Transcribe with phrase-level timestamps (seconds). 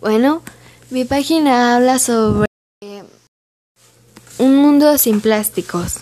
[0.00, 0.42] Bueno,
[0.90, 2.48] mi página habla sobre
[4.38, 5.96] un mundo sin plásticos.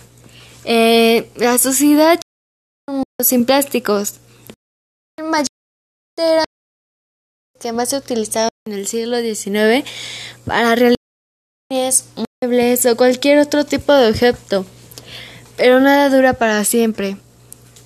[0.64, 2.20] Eh, la sociedad
[2.86, 4.20] un mundo sin plásticos.
[5.18, 5.46] El mayor
[7.58, 9.88] que más se utilizaban en el siglo XIX
[10.44, 10.96] para realizar
[12.42, 14.66] muebles o cualquier otro tipo de objeto,
[15.56, 17.16] pero nada dura para siempre.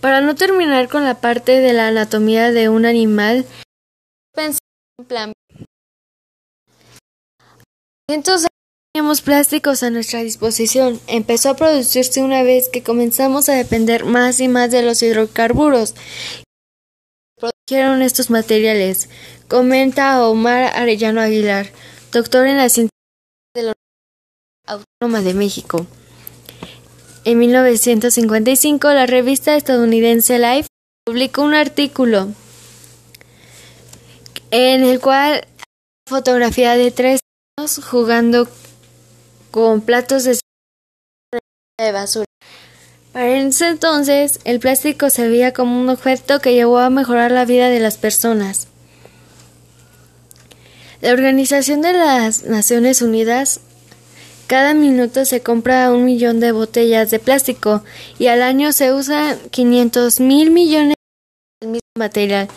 [0.00, 3.46] Para no terminar con la parte de la anatomía de un animal,
[4.34, 4.58] pensé
[4.98, 5.32] en plan.
[8.12, 8.48] Entonces
[8.92, 11.00] teníamos plásticos a nuestra disposición.
[11.06, 15.94] Empezó a producirse una vez que comenzamos a depender más y más de los hidrocarburos.
[17.38, 19.08] Produjeron estos materiales,
[19.48, 21.70] comenta Omar Arellano Aguilar,
[22.10, 22.90] doctor en la ciencia
[23.54, 23.72] de la
[24.66, 25.86] Autónoma de México.
[27.24, 30.68] En 1955, la revista estadounidense Life
[31.04, 32.28] publicó un artículo
[34.50, 35.46] en el cual
[36.08, 37.20] fotografía de tres
[37.66, 38.48] jugando
[39.50, 40.38] con platos de
[41.92, 42.24] basura.
[43.12, 47.44] Para ese entonces, el plástico se veía como un objeto que llevó a mejorar la
[47.44, 48.68] vida de las personas.
[51.00, 53.60] La Organización de las Naciones Unidas
[54.46, 57.84] cada minuto se compra un millón de botellas de plástico
[58.18, 60.96] y al año se usan 500 mil millones
[61.60, 62.48] del mismo material.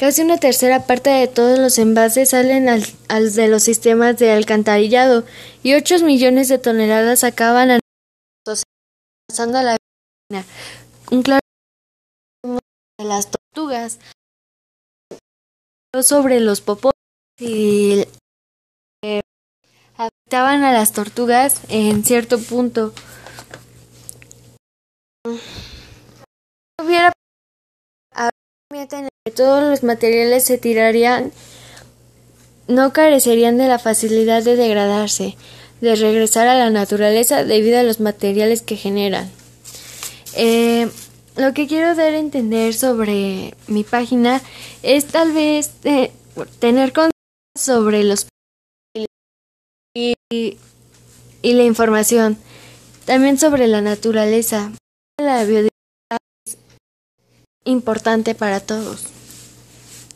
[0.00, 5.26] Casi una tercera parte de todos los envases salen al, de los sistemas de alcantarillado
[5.62, 7.80] y 8 millones de toneladas acaban a
[9.28, 9.76] pasando a la.
[11.10, 11.40] Un claro
[12.98, 13.98] de las tortugas
[16.02, 16.92] sobre los popos
[17.38, 18.06] y
[19.04, 19.20] eh,
[19.98, 22.94] afectaban a las tortugas en cierto punto.
[26.78, 27.12] hubiera
[28.72, 31.30] en todos los materiales se tirarían,
[32.68, 35.36] no carecerían de la facilidad de degradarse,
[35.82, 39.30] de regresar a la naturaleza debido a los materiales que generan.
[40.36, 40.88] Eh,
[41.36, 44.40] lo que quiero dar a entender sobre mi página
[44.82, 46.12] es tal vez eh,
[46.58, 47.12] tener conciencia
[47.58, 48.26] sobre los
[49.94, 52.38] y, y la información,
[53.04, 54.72] también sobre la naturaleza,
[55.18, 55.70] la biodiversidad
[56.46, 56.56] es
[57.64, 59.19] importante para todos.